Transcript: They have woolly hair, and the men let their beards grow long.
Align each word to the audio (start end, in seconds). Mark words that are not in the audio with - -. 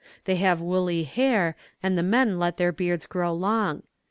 They 0.25 0.37
have 0.37 0.59
woolly 0.59 1.03
hair, 1.03 1.55
and 1.83 1.95
the 1.95 2.01
men 2.01 2.39
let 2.39 2.57
their 2.57 2.71
beards 2.71 3.05
grow 3.05 3.35
long. 3.35 3.83